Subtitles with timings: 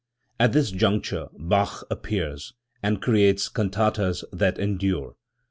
[0.39, 5.15] At this juncture Bach appears, and creates cantatas that endure.